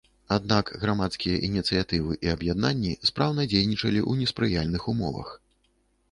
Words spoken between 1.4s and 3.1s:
ініцыятывы і аб'яднанні